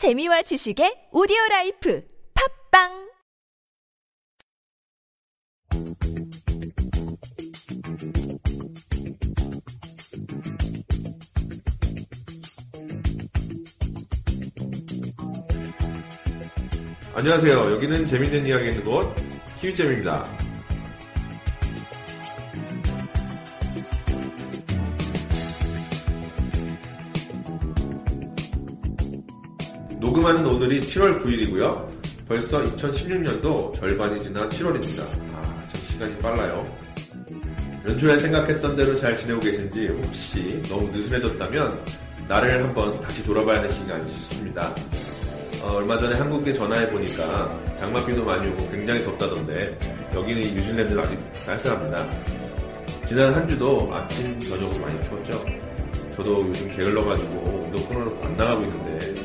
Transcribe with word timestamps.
재미와 0.00 0.40
지식의 0.40 1.12
오디오 1.12 1.36
라이프 1.50 2.02
팝빵 2.72 2.88
안녕하세요. 17.14 17.72
여기는 17.72 18.06
재밌는 18.06 18.46
이야기 18.46 18.70
있는 18.70 18.82
곳 18.82 19.14
키위잼입니다. 19.60 20.39
녹음하는 30.10 30.44
오늘이 30.44 30.80
7월 30.80 31.22
9일이고요. 31.22 31.88
벌써 32.26 32.60
2016년도 32.64 33.72
절반이 33.74 34.20
지난 34.24 34.48
7월입니다. 34.48 35.02
아, 35.32 35.68
참 35.72 35.80
시간이 35.88 36.18
빨라요. 36.18 36.66
연초에 37.86 38.18
생각했던 38.18 38.74
대로 38.74 38.96
잘 38.96 39.16
지내고 39.16 39.38
계신지 39.38 39.86
혹시 39.86 40.60
너무 40.68 40.88
느슨해졌다면 40.88 41.84
나를 42.26 42.64
한번 42.64 43.00
다시 43.00 43.24
돌아봐야 43.24 43.58
하는 43.58 43.70
시간이 43.70 44.10
싶습니다. 44.10 44.74
어, 45.62 45.74
얼마 45.76 45.96
전에 45.96 46.16
한국에 46.16 46.54
전화해 46.54 46.90
보니까 46.90 47.76
장맛비도 47.78 48.24
많이 48.24 48.50
오고 48.50 48.68
굉장히 48.68 49.04
덥다던데 49.04 49.78
여기는 50.12 50.40
뉴질랜드는 50.40 50.98
아직 50.98 51.20
쌀쌀합니다. 51.34 52.04
지난 53.06 53.32
한 53.32 53.46
주도 53.46 53.88
아침 53.94 54.40
저녁으로 54.40 54.80
많이 54.80 55.00
추웠죠. 55.04 55.38
저도 56.16 56.48
요즘 56.48 56.76
게을러가지고 56.76 57.62
운동 57.64 57.84
코너로 57.84 58.24
안 58.24 58.34
나가고 58.34 58.62
있는데 58.62 59.19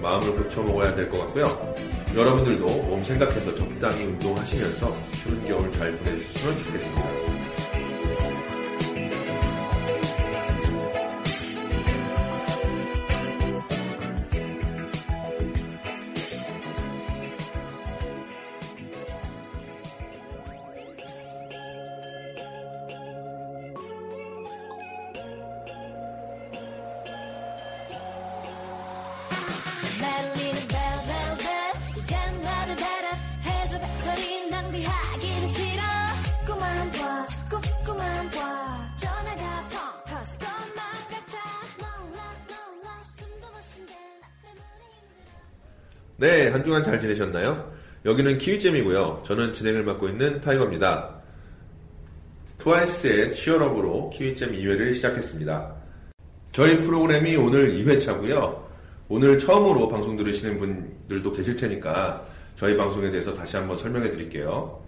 마음을 0.00 0.34
고쳐 0.36 0.62
먹어야 0.62 0.94
될 0.94 1.10
것 1.10 1.18
같고요. 1.20 1.44
여러분들도 2.14 2.66
몸 2.66 3.04
생각해서 3.04 3.54
적당히 3.54 4.04
운동하시면서 4.04 4.96
추운 5.22 5.46
겨울 5.46 5.72
잘 5.72 5.92
보내주셨으면 5.92 6.56
좋겠습니다. 6.64 7.27
낭비하기는 34.78 35.48
싫어 35.48 35.82
꿈만 36.46 36.92
봐 36.92 37.26
꿈꾸만 37.50 38.30
봐 38.30 38.96
전화가 38.98 39.68
펑 39.70 40.04
터질 40.06 40.38
것만 40.38 40.76
같아 41.10 41.34
놀라 41.78 42.18
놀라 42.46 43.02
숨도 43.02 43.46
못 43.50 43.60
힘들어 43.60 43.96
네, 46.16 46.48
한 46.48 46.64
주간 46.64 46.84
잘 46.84 47.00
지내셨나요? 47.00 47.76
여기는 48.04 48.38
키위잼이고요. 48.38 49.22
저는 49.26 49.52
진행을 49.52 49.84
맡고 49.84 50.08
있는 50.08 50.40
타이거입니다. 50.40 51.20
트와이스의 52.58 53.32
치얼업으로 53.32 54.10
키위잼 54.10 54.52
2회를 54.52 54.94
시작했습니다. 54.94 55.74
저희 56.52 56.80
프로그램이 56.80 57.36
오늘 57.36 57.72
2회차고요. 57.74 58.66
오늘 59.08 59.38
처음으로 59.38 59.88
방송 59.88 60.16
들으시는 60.16 60.58
분들도 60.58 61.32
계실 61.32 61.56
테니까 61.56 62.24
저희 62.58 62.76
방송에 62.76 63.08
대해서 63.08 63.32
다시 63.32 63.56
한번 63.56 63.78
설명해 63.78 64.10
드릴게요. 64.10 64.80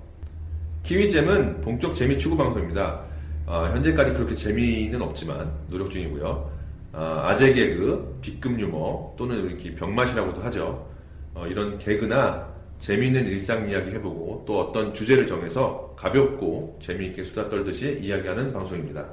키위잼은 0.82 1.60
본격 1.60 1.94
재미 1.94 2.18
추구 2.18 2.36
방송입니다. 2.36 3.00
어, 3.46 3.70
현재까지 3.72 4.12
그렇게 4.12 4.34
재미는 4.34 5.00
없지만 5.00 5.52
노력 5.68 5.88
중이고요. 5.88 6.50
아, 6.92 7.22
아재 7.28 7.52
개그, 7.52 8.18
B급 8.22 8.58
유머 8.58 9.14
또는 9.16 9.48
이렇게 9.48 9.72
병맛이라고도 9.76 10.42
하죠. 10.42 10.84
어, 11.32 11.46
이런 11.46 11.78
개그나 11.78 12.44
재미있는 12.80 13.24
일상 13.26 13.70
이야기 13.70 13.92
해보고 13.92 14.42
또 14.48 14.62
어떤 14.62 14.92
주제를 14.92 15.28
정해서 15.28 15.94
가볍고 15.96 16.76
재미있게 16.82 17.22
수다 17.22 17.48
떨듯이 17.48 18.00
이야기하는 18.02 18.52
방송입니다. 18.52 19.06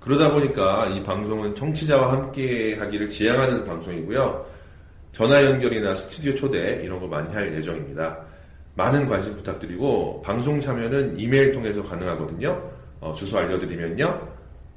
그러다 0.00 0.32
보니까 0.32 0.86
이 0.86 1.02
방송은 1.02 1.54
청취자와 1.54 2.10
함께 2.10 2.74
하기를 2.76 3.10
지향하는 3.10 3.66
방송이고요. 3.66 4.55
전화 5.16 5.42
연결이나 5.42 5.94
스튜디오 5.94 6.34
초대 6.34 6.82
이런 6.84 7.00
거 7.00 7.06
많이 7.06 7.32
할 7.32 7.50
예정입니다. 7.56 8.18
많은 8.74 9.08
관심 9.08 9.34
부탁드리고 9.34 10.20
방송 10.20 10.60
참여는 10.60 11.18
이메일 11.18 11.52
통해서 11.52 11.82
가능하거든요. 11.82 12.70
어, 13.00 13.14
주소 13.14 13.38
알려드리면요. 13.38 14.28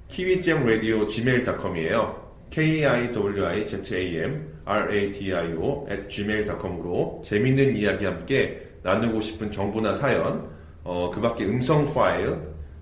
키위잼 0.07 0.65
라디오 0.65 1.05
gmail.com이에요. 1.07 2.29
k-i-w-i-z-a-m 2.51 4.31
r-a-d-i-o 4.63 5.87
at 5.91 6.07
gmail.com으로 6.07 7.21
재밌는 7.25 7.75
이야기 7.75 8.05
함께 8.05 8.65
나누고 8.81 9.19
싶은 9.19 9.51
정보나 9.51 9.93
사연, 9.93 10.49
어, 10.85 11.11
그 11.13 11.19
밖에 11.19 11.43
음성 11.43 11.83
파일 11.93 12.37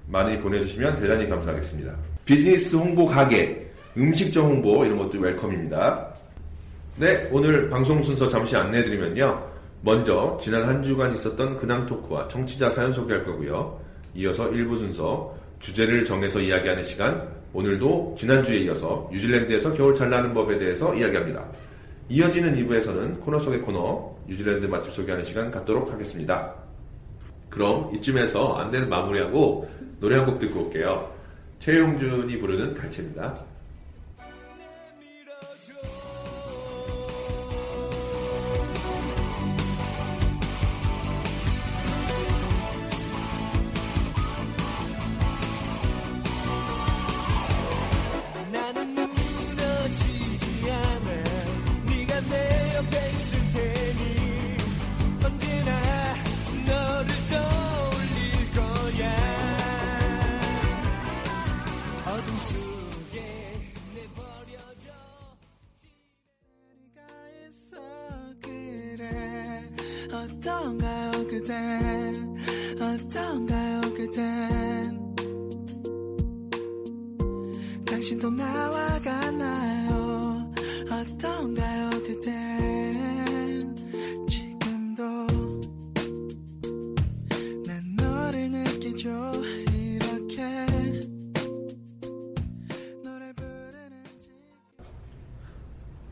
많이 0.06 0.38
보내주시면 0.38 0.98
대단히 0.98 1.28
감사하겠습니다. 1.28 1.96
비즈니스 2.24 2.76
홍보 2.76 3.08
가게, 3.08 3.72
음식점 3.98 4.46
홍보 4.46 4.86
이런 4.86 5.00
것도 5.00 5.20
웰컴입니다. 5.20 6.14
네, 7.00 7.30
오늘 7.32 7.70
방송 7.70 8.02
순서 8.02 8.28
잠시 8.28 8.56
안내해드리면요. 8.56 9.52
먼저 9.82 10.36
지난 10.42 10.68
한 10.68 10.82
주간 10.82 11.14
있었던 11.14 11.58
근황 11.58 11.86
토크와 11.86 12.28
청취자 12.28 12.72
사연 12.72 12.92
소개할 12.92 13.24
거고요. 13.24 13.80
이어서 14.16 14.50
1부 14.50 14.80
순서 14.80 15.36
주제를 15.60 16.04
정해서 16.06 16.40
이야기하는 16.40 16.82
시간 16.84 17.30
오늘도 17.54 18.16
지난주에 18.18 18.58
이어서 18.62 19.08
뉴질랜드에서 19.12 19.74
겨울 19.74 19.94
잘 19.94 20.10
나는 20.10 20.34
법에 20.34 20.58
대해서 20.58 20.94
이야기합니다. 20.96 21.46
이어지는 22.10 22.56
2부에서는 22.56 23.20
코너 23.22 23.40
속의 23.40 23.62
코너 23.62 24.16
뉴질랜드 24.28 24.66
맛집 24.66 24.92
소개하는 24.94 25.24
시간 25.24 25.52
갖도록 25.52 25.92
하겠습니다. 25.94 26.54
그럼 27.50 27.92
이쯤에서 27.94 28.56
안내는 28.56 28.90
마무리하고 28.90 29.70
노래 30.00 30.16
한 30.18 30.26
곡 30.26 30.40
듣고 30.40 30.66
올게요. 30.66 31.12
최용준이 31.60 32.40
부르는 32.40 32.74
갈채입니다. 32.74 33.36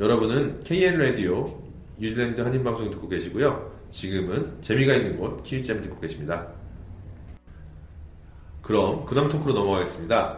여러분은 0.06 0.64
KN 0.64 1.00
라디오 1.00 1.64
뉴질랜드 1.98 2.40
한인 2.40 2.64
방송 2.64 2.92
듣고 2.92 3.10
계시고요. 3.10 3.72
지금은 3.90 4.62
재미가 4.62 4.94
있는 4.94 5.18
곳 5.18 5.42
키위잼 5.42 5.82
듣고 5.82 6.00
계십니다. 6.00 6.46
그럼 8.62 9.04
근황 9.08 9.28
토크로 9.28 9.56
넘어가겠습니다. 9.56 10.38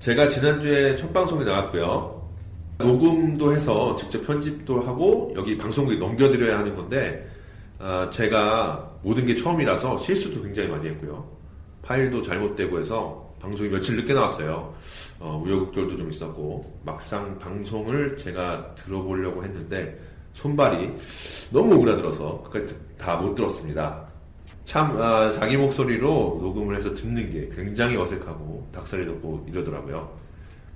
제가 0.00 0.28
지난주에 0.28 0.96
첫 0.96 1.14
방송에 1.14 1.44
나갔고요. 1.44 2.30
녹음도 2.76 3.54
해서 3.54 3.96
직접 3.96 4.26
편집도 4.26 4.82
하고 4.82 5.32
여기 5.34 5.56
방송국에 5.56 5.98
넘겨드려야 5.98 6.58
하는 6.58 6.76
건데 6.76 7.26
아, 7.78 8.10
제가 8.12 8.98
모든 9.02 9.24
게 9.24 9.34
처음이라서 9.34 9.96
실수도 9.96 10.42
굉장히 10.42 10.68
많이 10.68 10.86
했고요. 10.90 11.26
파일도 11.80 12.20
잘못되고 12.20 12.78
해서 12.78 13.34
방송이 13.40 13.70
며칠 13.70 13.96
늦게 13.96 14.12
나왔어요. 14.12 14.74
어, 15.20 15.40
우여곡절도 15.44 15.96
좀 15.96 16.10
있었고 16.10 16.62
막상 16.84 17.38
방송을 17.38 18.16
제가 18.16 18.74
들어보려고 18.74 19.44
했는데 19.44 20.00
손발이 20.32 20.92
너무 21.52 21.74
오그라들어서 21.76 22.42
끝까지 22.44 22.76
다 22.98 23.20
못 23.20 23.34
들었습니다. 23.34 24.08
참 24.64 25.00
아, 25.00 25.32
자기 25.32 25.56
목소리로 25.56 26.38
녹음을 26.40 26.76
해서 26.76 26.94
듣는 26.94 27.30
게 27.30 27.48
굉장히 27.54 27.96
어색하고 27.96 28.68
닭살이 28.72 29.04
돋고 29.04 29.46
이러더라고요. 29.48 30.16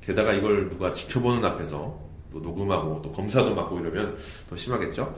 게다가 0.03 0.33
이걸 0.35 0.69
누가 0.69 0.93
지켜보는 0.93 1.45
앞에서 1.45 1.99
또 2.33 2.41
녹음하고 2.41 3.01
또 3.03 3.13
검사도 3.13 3.55
맡고 3.55 3.79
이러면 3.81 4.17
더 4.51 4.57
심하겠죠? 4.57 5.15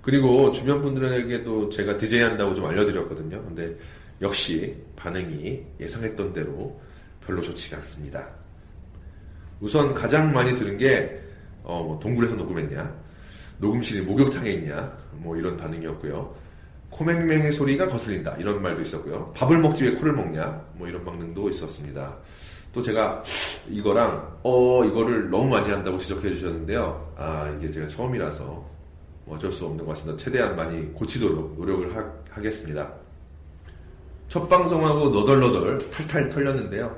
그리고 0.00 0.50
주변 0.52 0.80
분들에게도 0.80 1.68
제가 1.70 1.98
DJ 1.98 2.20
한다고 2.20 2.54
좀 2.54 2.64
알려드렸거든요. 2.66 3.42
근데 3.42 3.76
역시 4.22 4.76
반응이 4.96 5.60
예상했던 5.80 6.32
대로 6.32 6.80
별로 7.26 7.42
좋지가 7.42 7.76
않습니다. 7.78 8.37
우선 9.60 9.94
가장 9.94 10.32
많이 10.32 10.54
들은 10.54 10.76
게, 10.78 11.20
어, 11.62 11.82
뭐 11.82 11.98
동굴에서 11.98 12.34
녹음했냐, 12.36 12.94
녹음실이 13.58 14.02
목욕탕에 14.02 14.50
있냐, 14.52 14.96
뭐 15.12 15.36
이런 15.36 15.56
반응이었고요. 15.56 16.34
코맹맹의 16.90 17.52
소리가 17.52 17.88
거슬린다, 17.88 18.36
이런 18.36 18.62
말도 18.62 18.82
있었고요. 18.82 19.32
밥을 19.34 19.58
먹지 19.58 19.84
왜 19.84 19.94
코를 19.94 20.12
먹냐, 20.12 20.64
뭐 20.74 20.88
이런 20.88 21.04
반응도 21.04 21.50
있었습니다. 21.50 22.16
또 22.72 22.82
제가 22.82 23.22
이거랑, 23.68 24.38
어, 24.42 24.84
이거를 24.84 25.30
너무 25.30 25.48
많이 25.48 25.70
한다고 25.70 25.98
지적해 25.98 26.28
주셨는데요. 26.34 27.14
아, 27.16 27.54
이게 27.58 27.70
제가 27.70 27.88
처음이라서 27.88 28.78
뭐 29.24 29.36
어쩔 29.36 29.52
수 29.52 29.66
없는 29.66 29.84
것 29.84 29.92
같습니다. 29.92 30.22
최대한 30.22 30.56
많이 30.56 30.86
고치도록 30.94 31.58
노력을 31.58 31.94
하, 31.94 32.40
겠습니다 32.40 32.88
첫 34.28 34.48
방송하고 34.48 35.08
너덜너덜 35.08 35.78
탈탈 35.90 36.28
털렸는데요. 36.28 36.96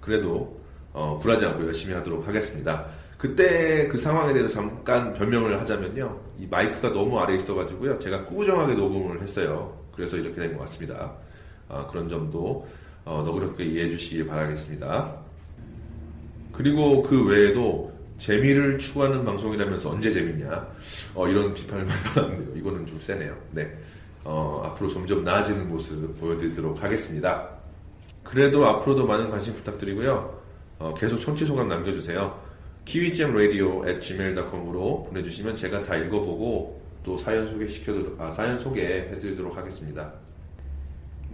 그래도 0.00 0.59
어, 0.92 1.18
굴하지 1.22 1.44
않고 1.46 1.66
열심히 1.66 1.94
하도록 1.94 2.26
하겠습니다. 2.26 2.86
그때 3.16 3.86
그 3.88 3.98
상황에 3.98 4.32
대해서 4.32 4.48
잠깐 4.54 5.12
변명을 5.12 5.60
하자면요. 5.60 6.18
이 6.38 6.46
마이크가 6.50 6.90
너무 6.92 7.18
아래에 7.18 7.36
있어가지고요. 7.36 7.98
제가 7.98 8.24
꾸정하게 8.24 8.74
녹음을 8.74 9.20
했어요. 9.22 9.78
그래서 9.94 10.16
이렇게 10.16 10.40
된 10.40 10.54
것 10.56 10.60
같습니다. 10.60 11.12
아, 11.68 11.86
그런 11.88 12.08
점도 12.08 12.66
어, 13.04 13.22
너그럽게 13.24 13.64
이해해 13.64 13.90
주시기 13.90 14.26
바라겠습니다. 14.26 15.14
그리고 16.52 17.02
그 17.02 17.26
외에도 17.28 17.92
재미를 18.18 18.78
추구하는 18.78 19.24
방송이라면서 19.24 19.90
언제 19.90 20.10
재밌냐 20.10 20.66
어, 21.14 21.28
이런 21.28 21.54
비판을 21.54 21.84
많이 21.84 22.02
받았는데요. 22.02 22.56
이거는 22.56 22.86
좀 22.86 22.98
세네요. 23.00 23.34
네. 23.52 23.70
어, 24.24 24.62
앞으로 24.66 24.90
점점 24.90 25.24
나아지는 25.24 25.68
모습 25.68 26.18
보여드리도록 26.20 26.82
하겠습니다. 26.82 27.48
그래도 28.22 28.66
앞으로도 28.66 29.06
많은 29.06 29.30
관심 29.30 29.54
부탁드리고요. 29.54 30.39
어, 30.80 30.94
계속 30.94 31.20
청취 31.20 31.44
소감 31.44 31.68
남겨주세요. 31.68 32.40
키위잼 32.86 33.34
라디오 33.34 33.86
at 33.86 34.00
gmail.com으로 34.00 35.04
보내주시면 35.04 35.54
제가 35.54 35.82
다 35.82 35.94
읽어보고 35.96 36.80
또 37.04 37.18
사연 37.18 37.46
소개시켜 37.46 37.92
아, 38.18 38.32
사연 38.32 38.58
소개해드리도록 38.58 39.56
하겠습니다. 39.56 40.12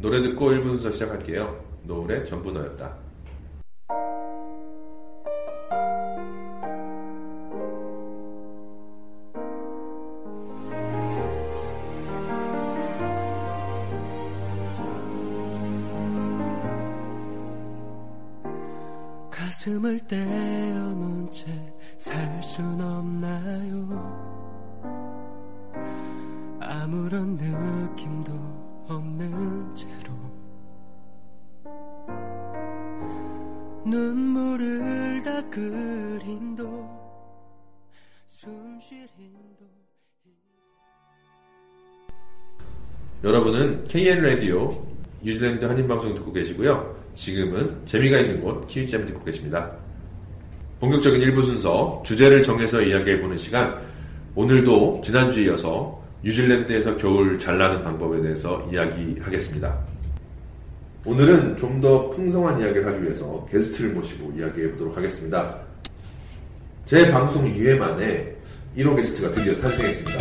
노래 0.01 0.21
듣고 0.21 0.51
1분 0.51 0.65
순서 0.65 0.91
시작할게요. 0.91 1.65
노을의 1.85 2.27
전부 2.27 2.51
너였다. 2.51 3.06
아무런 26.83 27.39
느낌도 27.39 28.33
없는 28.89 29.75
채로 29.75 30.15
눈물을 33.87 35.23
닦을 35.23 36.21
힘도 36.23 36.87
숨쉴 38.27 39.09
힘도 39.17 39.65
여러분은 43.25 43.89
KN 43.89 44.23
라디오 44.23 44.87
뉴질랜드 45.23 45.65
한인 45.65 45.89
방송 45.89 46.15
듣고 46.15 46.31
계시고요. 46.33 46.95
지금은 47.15 47.87
재미가 47.87 48.21
있는 48.21 48.43
곳 48.43 48.67
키위잼 48.69 49.07
듣고 49.07 49.25
계십니다. 49.25 49.73
본격적인 50.81 51.23
일부 51.23 51.43
순서 51.43 52.03
주제를 52.05 52.43
정해서 52.43 52.83
이야기해보는 52.83 53.39
시간. 53.39 53.81
오늘도 54.35 55.01
지난주에 55.03 55.45
이어서 55.45 56.06
뉴질랜드에서 56.23 56.97
겨울 56.97 57.39
잘 57.39 57.59
나는 57.59 57.83
방법에 57.85 58.21
대해서 58.23 58.67
이야기하겠습니다. 58.73 59.77
오늘은 61.05 61.57
좀 61.57 61.81
더 61.81 62.09
풍성한 62.11 62.59
이야기를 62.61 62.87
하기 62.87 63.03
위해서 63.05 63.47
게스트를 63.51 63.93
모시고 63.93 64.33
이야기해 64.37 64.73
보도록 64.73 64.97
하겠습니다. 64.97 65.57
제 66.87 67.09
방송 67.11 67.45
2회 67.53 67.77
만에 67.77 68.35
1호 68.77 68.97
게스트가 68.97 69.31
드디어 69.31 69.57
탄생했습니다. 69.57 70.19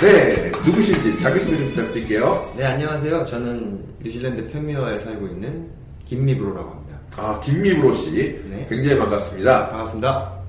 네, 0.00 0.50
누구신지 0.66 1.18
자기소개 1.20 1.56
좀 1.58 1.68
부탁드릴게요. 1.70 2.52
네, 2.56 2.64
안녕하세요. 2.64 3.26
저는 3.26 3.84
뉴질랜드 4.02 4.48
편미어에 4.48 4.98
살고 4.98 5.26
있는 5.28 5.68
김미브로라고 6.06 6.70
합니다. 6.70 6.98
아, 7.16 7.38
김미브로 7.40 7.94
씨. 7.94 8.10
네. 8.50 8.66
굉장히 8.68 8.98
반갑습니다. 8.98 9.68
반갑습니다. 9.68 10.41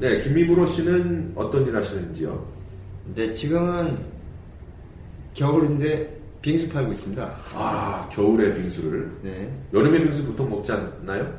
네, 0.00 0.18
김미브로 0.22 0.64
씨는 0.66 1.32
어떤 1.36 1.66
일 1.66 1.76
하시는지요? 1.76 2.42
네, 3.14 3.34
지금은 3.34 3.98
겨울인데 5.34 6.18
빙수 6.40 6.70
팔고 6.70 6.92
있습니다. 6.94 7.30
아, 7.54 8.08
겨울에 8.10 8.50
빙수를. 8.54 9.12
네. 9.22 9.52
여름에 9.74 10.02
빙수 10.02 10.24
보통 10.26 10.48
먹지 10.48 10.72
않나요? 10.72 11.30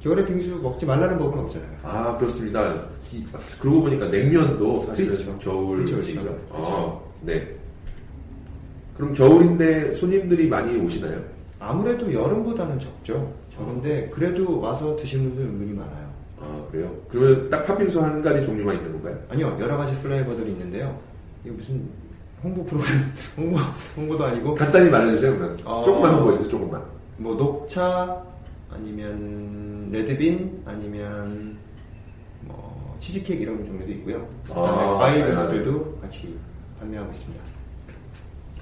겨울에 0.00 0.24
빙수 0.24 0.56
먹지 0.62 0.86
말라는 0.86 1.18
법은 1.18 1.40
없잖아요. 1.40 1.70
아, 1.82 2.16
그렇습니다. 2.16 2.86
이- 3.12 3.22
그러고 3.60 3.82
보니까 3.82 4.08
냉면도 4.08 4.82
사실은 4.84 5.12
그렇죠. 5.14 5.38
겨울 5.38 5.76
그렇죠, 5.78 5.96
음식이죠. 5.96 6.22
그렇죠. 6.22 6.46
아, 6.52 7.00
네. 7.20 7.54
그럼 8.96 9.12
겨울인데 9.12 9.94
손님들이 9.96 10.48
많이 10.48 10.78
오시나요? 10.80 11.22
아무래도 11.58 12.10
여름보다는 12.10 12.78
적죠. 12.78 13.30
적은데 13.54 14.08
그래도 14.10 14.58
와서 14.58 14.96
드시는 14.96 15.24
분들 15.34 15.44
은근히 15.44 15.72
많아요. 15.74 16.08
아, 16.40 16.64
그래요? 16.70 16.94
그러면 17.08 17.50
딱 17.50 17.66
팥빙수 17.66 18.00
한 18.02 18.22
가지 18.22 18.44
종류만 18.44 18.76
있는 18.76 18.92
건가요? 18.92 19.18
아니요, 19.28 19.56
여러 19.60 19.76
가지 19.76 19.94
플레이버들이 20.02 20.50
있는데요. 20.52 20.98
이거 21.44 21.54
무슨 21.54 21.88
홍보 22.42 22.64
프로그램, 22.64 22.94
홍보, 23.36 23.58
홍보도 23.96 24.24
아니고, 24.24 24.54
간단히 24.54 24.88
말해주세요, 24.90 25.36
그러면. 25.36 25.58
어. 25.64 25.82
조금만 25.84 26.14
홍보해주세요, 26.14 26.50
조금만. 26.50 26.82
뭐 27.18 27.34
녹차, 27.34 28.22
아니면 28.70 29.88
레드빈, 29.92 30.62
아니면 30.64 31.56
뭐 32.42 32.96
치즈케이크 32.98 33.42
이런 33.42 33.64
종류도 33.66 33.90
있고요. 33.92 34.26
그다음에 34.46 34.82
아, 34.82 34.94
과일. 34.98 35.24
빙수도 35.26 35.98
같이 36.00 36.38
판매하고 36.78 37.10
있습니다. 37.12 37.44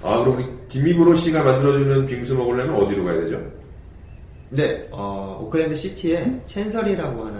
아, 0.03 0.19
그럼 0.23 0.37
우리 0.37 0.45
김미브로 0.67 1.15
씨가 1.15 1.43
만들어주는 1.43 2.05
빙수 2.05 2.35
먹으려면 2.35 2.75
어디로 2.75 3.03
가야 3.05 3.21
되죠? 3.21 3.41
네, 4.49 4.87
어, 4.91 5.39
오클랜드 5.43 5.75
시티에 5.75 6.41
챈서리라고 6.47 7.25
하는 7.25 7.38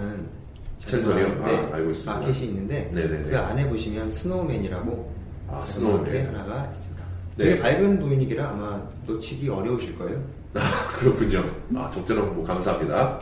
챈서리요? 0.86 1.26
정말, 1.26 1.54
아, 1.54 1.60
네, 1.60 1.72
알고 1.74 1.90
있습니다. 1.90 2.14
마켓이 2.14 2.46
있는데 2.46 2.90
네네네. 2.92 3.22
그 3.30 3.38
안에 3.38 3.68
보시면 3.68 4.10
Snowman이라고 4.10 5.14
아, 5.48 5.64
Snowman. 5.64 6.26
하나가 6.28 6.66
있습니다. 6.72 7.04
네. 7.36 7.44
되게 7.44 7.60
밝은 7.60 8.00
분위기라 8.00 8.50
아마 8.50 8.82
놓치기 9.06 9.48
어려우실 9.48 9.98
거예요. 9.98 10.22
아, 10.54 10.60
그렇군요. 10.98 11.42
아, 11.76 11.90
적절한 11.90 12.26
홍보 12.26 12.42
감사합니다. 12.44 13.20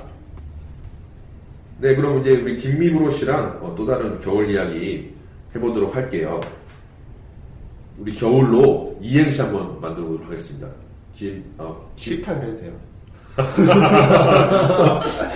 네, 1.81 1.95
그럼 1.95 2.21
이제 2.21 2.37
우리 2.37 2.57
김미브로 2.57 3.11
씨랑 3.13 3.59
어, 3.63 3.75
또 3.77 3.87
다른 3.87 4.19
겨울 4.21 4.51
이야기 4.51 5.15
해보도록 5.55 5.95
할게요. 5.95 6.41
우리 7.99 8.13
겨울로 8.15 8.97
이행시 9.01 9.41
한번 9.41 9.81
만들어 9.81 10.07
보도록 10.07 10.27
하겠습니다. 10.27 10.69
김, 11.15 11.45
어, 11.59 11.91
싫다 11.97 12.35
그래도 12.41 12.57
돼요. 12.59 12.73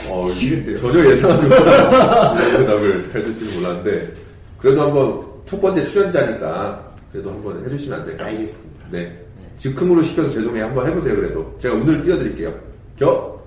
어, 0.08 0.30
싫은데요? 0.32 0.76
전혀 0.76 1.10
예상하지 1.10 1.46
못한 1.46 2.48
이런 2.50 2.66
답을 2.66 3.04
해줄지는 3.14 3.54
몰랐는데, 3.54 4.12
그래도 4.58 4.82
한번 4.82 5.20
첫 5.46 5.60
번째 5.60 5.84
출연자니까, 5.84 6.92
그래도 7.12 7.30
한번 7.30 7.62
해주시면 7.64 8.00
안 8.00 8.06
될까요? 8.06 8.28
알겠습니다. 8.28 8.86
네. 8.90 9.18
즉흥으로 9.58 10.02
시켜서 10.02 10.30
죄송해요. 10.30 10.64
한번 10.66 10.86
해보세요, 10.88 11.14
그래도. 11.14 11.54
제가 11.60 11.74
운을 11.74 12.02
띄워드릴게요. 12.02 12.52
겨? 12.98 13.40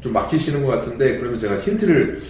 좀 0.00 0.12
막히시는 0.12 0.64
것 0.64 0.72
같은데, 0.72 1.18
그러면 1.18 1.38
제가 1.38 1.58
힌트를 1.58 2.20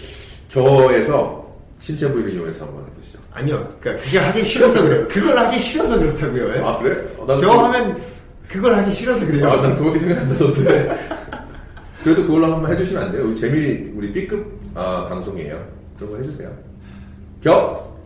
겨에서 0.49 1.47
신체 1.79 2.11
부위를 2.11 2.33
이용해서 2.35 2.65
한번 2.65 2.85
해보시죠. 2.91 3.19
아니요, 3.33 3.69
그러니까 3.81 4.03
그게 4.05 4.19
하기 4.19 4.45
싫어서 4.45 4.83
그래요. 4.83 5.07
그걸 5.09 5.39
하기 5.39 5.59
싫어서 5.59 5.99
그렇다고요. 5.99 6.55
예? 6.55 6.59
아, 6.61 6.79
그래? 6.79 6.97
어, 7.19 7.27
그거- 7.27 7.65
하면 7.67 8.01
그걸 8.49 8.77
하기 8.77 8.93
싫어서 8.93 9.27
그래요. 9.27 9.49
아, 9.51 9.61
난 9.63 9.75
그거밖에 9.77 9.99
생각 9.99 10.19
안 10.23 10.29
나던데. 10.29 10.99
그래도 12.03 12.23
그걸로 12.23 12.55
한번 12.55 12.73
해주시면 12.73 13.03
안 13.03 13.13
돼요? 13.13 13.27
우리 13.27 13.37
재미, 13.37 13.91
우리 13.95 14.13
B급 14.13 14.47
아, 14.75 15.05
방송이에요. 15.07 15.67
그런 15.97 16.13
거 16.13 16.17
해주세요. 16.19 16.57
겨, 17.43 17.97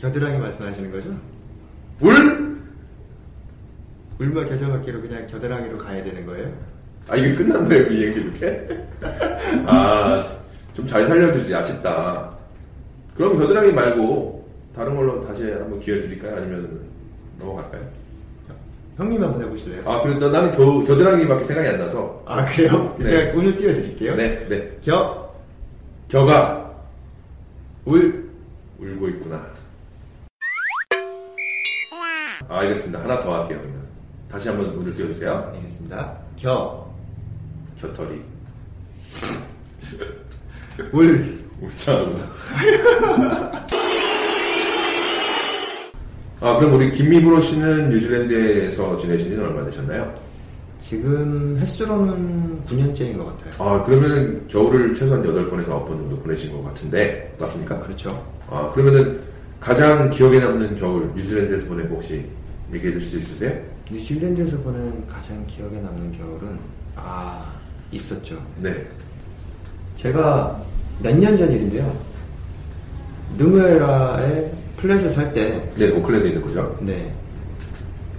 겨드랑이 0.00 0.38
말씀하시는 0.38 0.90
거죠? 0.90 1.10
울, 2.00 2.58
울며 4.18 4.46
겨자먹기로 4.46 5.00
그냥 5.02 5.26
겨드랑이로 5.26 5.78
가야 5.78 6.02
되는 6.02 6.24
거예요? 6.24 6.52
아, 7.08 7.16
이게 7.16 7.34
끝난 7.34 7.68
거예요, 7.68 7.86
이 7.88 8.04
얘기 8.04 8.20
이렇게? 8.20 8.66
아, 9.66 10.24
좀 10.72 10.86
잘 10.86 11.06
살려주지, 11.06 11.54
아쉽다. 11.54 12.30
그럼 13.16 13.38
겨드랑이 13.38 13.72
말고, 13.72 14.48
다른 14.74 14.96
걸로 14.96 15.20
다시 15.20 15.42
한번 15.50 15.78
기회 15.80 16.00
드릴까요? 16.00 16.36
아니면 16.36 16.80
넘어갈까요? 17.38 17.82
형님 18.96 19.22
한번 19.22 19.42
해보실래요? 19.42 19.90
아, 19.90 20.02
그래도 20.02 20.30
나는 20.30 20.52
겨, 20.52 20.84
겨드랑이밖에 20.84 21.44
생각이 21.44 21.68
안 21.68 21.78
나서. 21.78 22.22
아, 22.26 22.44
그래요? 22.44 22.94
네. 22.98 23.08
제가 23.08 23.36
운을 23.36 23.56
띄워드릴게요. 23.56 24.14
네, 24.14 24.46
네. 24.48 24.78
겨, 24.84 25.34
겨가 26.08 26.72
울, 27.84 28.30
울고 28.78 29.08
있구나. 29.08 29.44
아, 32.48 32.58
알겠습니다. 32.60 33.02
하나 33.02 33.20
더 33.20 33.34
할게요, 33.40 33.58
그러면. 33.60 33.84
다시 34.30 34.48
한번 34.48 34.76
문을 34.76 34.94
띄워주세요. 34.94 35.52
알겠습니다. 35.54 36.16
겨, 36.36 36.94
겨털이. 37.80 38.22
울, 40.92 41.34
울창하구나. 41.60 43.52
아, 46.44 46.58
그럼 46.58 46.74
우리 46.74 46.90
김미브로 46.90 47.40
씨는 47.40 47.88
뉴질랜드에서 47.88 48.98
지내신 48.98 49.30
지는 49.30 49.46
얼마 49.46 49.64
되셨나요? 49.64 50.12
지금 50.78 51.56
횟수로는 51.58 52.60
9년째인 52.68 53.16
것 53.16 53.24
같아요. 53.24 53.66
아, 53.66 53.82
그러면은 53.82 54.46
겨울을 54.48 54.92
최소한 54.94 55.22
8번에서 55.22 55.68
9번 55.68 55.88
정도 55.88 56.18
보내신 56.18 56.52
것 56.52 56.62
같은데, 56.64 57.34
맞습니까? 57.40 57.80
그렇죠. 57.80 58.22
아, 58.50 58.70
그러면은 58.74 59.20
가장 59.58 60.10
기억에 60.10 60.38
남는 60.38 60.76
겨울, 60.76 61.10
뉴질랜드에서 61.16 61.64
보낸 61.64 61.88
거 61.88 61.94
혹시 61.94 62.22
얘기해 62.74 62.92
줄수 62.92 63.16
있으세요? 63.16 63.58
뉴질랜드에서 63.90 64.58
보낸 64.58 65.02
가장 65.08 65.42
기억에 65.46 65.80
남는 65.80 66.12
겨울은 66.12 66.58
아 66.94 67.50
있었죠. 67.90 68.36
네. 68.60 68.86
제가 69.96 70.60
몇 71.02 71.16
년 71.18 71.38
전 71.38 71.50
일인데요. 71.50 71.90
르무에라에 73.38 74.52
플랫을 74.76 75.10
살 75.10 75.32
때, 75.32 75.68
네, 75.76 75.90
오클랜드에 75.90 76.30
있는 76.32 76.46
거죠? 76.46 76.76
네. 76.80 77.12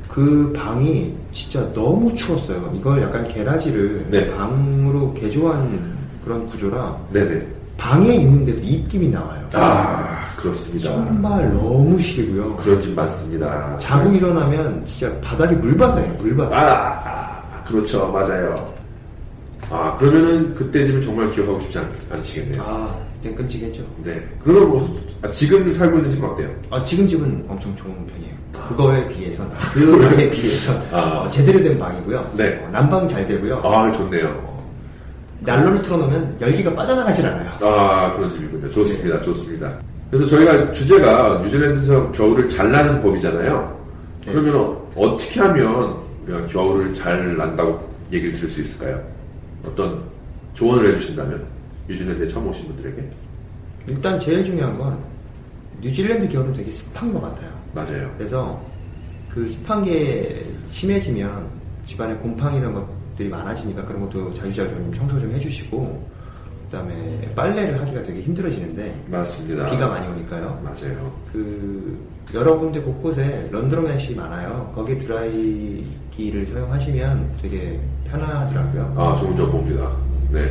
그 0.09 0.53
방이 0.55 1.13
진짜 1.33 1.59
너무 1.73 2.13
추웠어요. 2.15 2.73
이걸 2.77 3.01
약간 3.01 3.27
게라지를 3.27 4.07
네. 4.09 4.31
방으로 4.31 5.13
개조한 5.13 5.95
그런 6.23 6.49
구조라 6.49 6.97
네네. 7.11 7.45
방에 7.77 8.15
있는데도 8.15 8.59
입김이 8.61 9.09
나와요. 9.09 9.45
아, 9.53 10.33
그렇습니다. 10.37 10.89
정말 10.91 11.51
너무 11.51 11.99
시리고요. 11.99 12.55
그런 12.55 12.79
집 12.79 12.95
많습니다. 12.95 13.77
자고 13.77 14.09
일어나면 14.11 14.85
진짜 14.85 15.13
바닥이 15.19 15.55
물바다예요, 15.55 16.13
물바다. 16.13 16.57
아, 16.57 17.01
아, 17.03 17.63
그렇죠. 17.65 18.07
맞아요. 18.09 18.73
아, 19.69 19.97
그러면은 19.97 20.55
그때 20.55 20.85
집은 20.85 21.01
정말 21.01 21.29
기억하고 21.31 21.59
싶지 21.59 21.79
않, 21.79 21.91
않으시겠네요. 22.11 22.63
아, 22.65 22.95
그때 23.15 23.35
끔찍했죠. 23.35 23.83
네. 24.03 24.25
그러면 24.41 24.69
뭐, 24.69 24.99
아, 25.25 25.29
지금 25.31 25.71
살고 25.71 25.97
있는 25.97 26.11
집은 26.11 26.29
어때요? 26.29 26.49
아, 26.69 26.85
지금 26.85 27.07
집은 27.07 27.45
엄청 27.47 27.75
좋은 27.75 27.93
편이에요. 28.05 28.35
그거에 28.53 29.07
비해서, 29.09 29.43
그 29.73 29.99
방에 29.99 30.29
비해서 30.29 30.73
아. 30.95 30.99
어, 31.21 31.27
제대로 31.31 31.61
된 31.61 31.79
방이고요. 31.79 32.31
네. 32.37 32.63
어, 32.63 32.69
난방 32.71 33.07
잘 33.07 33.25
되고요. 33.27 33.57
아, 33.63 33.91
좋네요. 33.91 34.55
난로를 35.39 35.81
틀어놓으면 35.81 36.37
열기가 36.39 36.73
빠져나가질 36.73 37.25
않아요. 37.25 37.49
아, 37.61 38.13
그런 38.15 38.29
집이군요. 38.29 38.69
좋습니다. 38.69 39.19
좋습니다. 39.21 39.73
그래서 40.11 40.27
저희가 40.27 40.71
주제가 40.71 41.39
뉴질랜드에서 41.43 42.11
겨울을 42.11 42.47
잘 42.47 42.71
나는 42.71 43.01
법이잖아요. 43.01 43.79
네. 44.25 44.31
그러면 44.31 44.55
어, 44.55 44.87
어떻게 44.95 45.39
하면 45.41 45.95
겨울을 46.49 46.93
잘 46.93 47.35
난다고 47.35 47.79
얘기를 48.11 48.33
들을 48.35 48.47
수 48.47 48.61
있을까요? 48.61 49.01
어떤 49.65 50.01
조언을 50.53 50.93
해주신다면 50.93 51.43
뉴질랜드에 51.89 52.27
처음 52.27 52.47
오신 52.47 52.67
분들에게 52.67 53.09
일단 53.87 54.17
제일 54.17 54.43
중요한 54.45 54.77
건 54.77 55.14
뉴질랜드 55.85 56.27
겨울은 56.29 56.53
되게 56.53 56.71
습한 56.71 57.13
것 57.13 57.21
같아요. 57.21 57.51
맞아요. 57.73 58.11
그래서 58.17 58.59
그 59.29 59.47
습한 59.47 59.83
게 59.85 60.43
심해지면 60.71 61.47
집안에 61.85 62.15
곰팡이 62.15 62.57
이런 62.57 62.73
것들이 62.73 63.29
많아지니까 63.29 63.85
그런 63.85 64.01
것도 64.01 64.33
자주자주 64.33 64.73
좀 64.73 64.93
청소 64.95 65.19
좀 65.19 65.31
해주시고 65.31 66.15
그다음에 66.65 67.31
빨래를 67.35 67.79
하기가 67.79 68.01
되게 68.01 68.21
힘들어지는데 68.21 69.03
맞습니다. 69.07 69.69
비가 69.69 69.87
많이 69.87 70.07
오니까요. 70.07 70.59
맞아요. 70.63 71.13
그 71.31 72.03
여러 72.33 72.57
군데 72.57 72.81
곳곳에 72.81 73.47
런드로맷이 73.51 74.15
많아요. 74.15 74.71
거기 74.73 74.97
드라이기를 74.97 76.47
사용하시면 76.47 77.37
되게 77.43 77.79
편하더라고요. 78.09 78.95
아, 78.97 79.15
좋은 79.17 79.37
정보입니다. 79.37 79.91
네. 80.31 80.49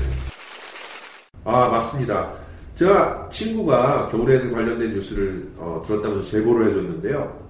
아, 1.42 1.66
맞습니다. 1.66 2.43
제가 2.74 3.28
친구가 3.28 4.08
겨울에 4.08 4.50
관련된 4.50 4.94
뉴스를 4.94 5.48
어, 5.56 5.82
들었다면서 5.86 6.28
제보를 6.28 6.70
해줬는데요. 6.70 7.44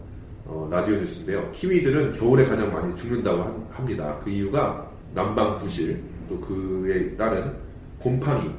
어, 0.44 0.68
라디오 0.70 0.96
뉴스인데요. 0.96 1.50
키위들은 1.52 2.12
겨울에 2.12 2.44
가장 2.44 2.70
많이 2.72 2.94
죽는다고 2.94 3.42
한- 3.42 3.66
합니다. 3.70 4.18
그 4.22 4.28
이유가 4.30 4.86
난방 5.14 5.56
부실, 5.56 5.98
또 6.28 6.38
그에 6.40 7.16
따른 7.16 7.52
곰팡이, 7.98 8.50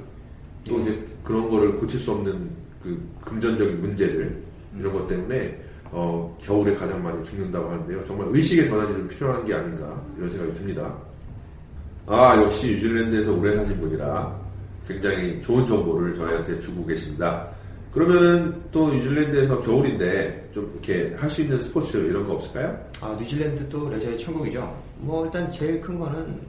또 0.67 0.79
이제 0.79 1.05
그런 1.23 1.47
거를 1.49 1.75
고칠 1.75 1.99
수 1.99 2.11
없는 2.13 2.49
그 2.81 2.99
금전적인 3.23 3.81
문제들, 3.81 4.35
이런 4.79 4.91
것 4.91 5.07
때문에 5.07 5.61
어, 5.91 6.35
겨울에 6.41 6.73
가장 6.73 7.01
많이 7.03 7.23
죽는다고 7.23 7.69
하는데요. 7.69 8.03
정말 8.03 8.27
의식의 8.31 8.67
전환이 8.67 8.91
좀 8.95 9.07
필요한 9.07 9.45
게 9.45 9.53
아닌가, 9.53 10.01
이런 10.17 10.29
생각이 10.29 10.53
듭니다. 10.55 10.91
아, 12.07 12.35
역시 12.41 12.71
뉴질랜드에서 12.71 13.33
오래 13.37 13.55
사신 13.55 13.79
분이라 13.79 14.44
굉장히 14.87 15.41
좋은 15.41 15.65
정보를 15.65 16.13
저희한테 16.13 16.59
주고 16.59 16.85
계십니다. 16.85 17.47
그러면은 17.91 18.61
또 18.71 18.89
뉴질랜드에서 18.93 19.61
겨울인데 19.61 20.49
좀 20.53 20.69
이렇게 20.73 21.15
할 21.17 21.29
수 21.29 21.41
있는 21.41 21.57
스포츠 21.59 21.97
이런 21.97 22.27
거 22.27 22.33
없을까요? 22.33 22.77
아 23.01 23.15
뉴질랜드 23.19 23.67
또 23.69 23.89
레저의 23.89 24.19
천국이죠. 24.19 24.83
뭐 24.97 25.25
일단 25.25 25.49
제일 25.51 25.79
큰 25.81 25.97
거는 25.99 26.39